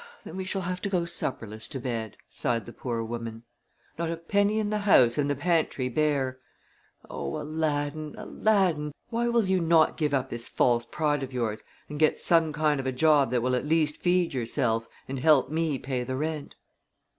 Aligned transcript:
"Then 0.23 0.35
we 0.35 0.45
shall 0.45 0.63
have 0.63 0.81
to 0.81 0.89
go 0.89 1.05
supperless 1.05 1.67
to 1.67 1.79
bed," 1.79 2.17
sighed 2.27 2.65
the 2.65 2.73
poor 2.73 3.03
woman. 3.03 3.43
"Not 3.99 4.09
a 4.09 4.17
penny 4.17 4.57
in 4.57 4.71
the 4.71 4.79
house 4.79 5.15
and 5.15 5.29
the 5.29 5.35
pantry 5.35 5.89
bare. 5.89 6.39
Oh, 7.07 7.39
Aladdin, 7.39 8.15
Aladdin, 8.17 8.93
why 9.09 9.27
will 9.27 9.45
you 9.45 9.61
not 9.61 9.97
give 9.97 10.11
up 10.15 10.31
this 10.31 10.47
false 10.49 10.85
pride 10.87 11.21
of 11.21 11.31
yours 11.33 11.63
and 11.87 11.99
get 11.99 12.19
some 12.19 12.51
kind 12.51 12.79
of 12.79 12.87
a 12.87 12.91
job 12.91 13.29
that 13.29 13.43
will 13.43 13.53
at 13.55 13.67
least 13.67 13.97
feed 14.01 14.33
yourself 14.33 14.87
and 15.07 15.19
help 15.19 15.51
me 15.51 15.77
pay 15.77 16.03
the 16.03 16.17
rent?" 16.17 16.55